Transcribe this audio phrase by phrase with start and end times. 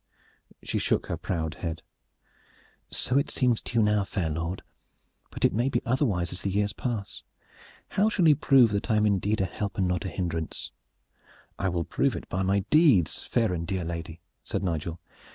[0.63, 1.83] She shook her proud head.
[2.89, 4.63] "So it seems to you now, fair lord,
[5.29, 7.21] but it may be otherwise as the years pass.
[7.89, 10.71] How shall you prove that I am indeed a help and not a hindrance?"
[11.59, 14.99] "I will prove it by my deeds, fair and dear lady," said Nigel.